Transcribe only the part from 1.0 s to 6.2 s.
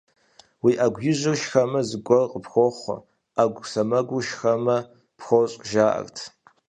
ижьыр шхэмэ, зыгуэр къыпхохъуэ, ӏэгу сэмэгур шхэмэ- пхощӀ, жаӀэрт.